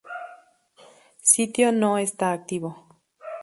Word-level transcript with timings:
Sitio 1.21 1.71
no 1.71 1.99
está 1.99 2.31
activo. 2.31 2.87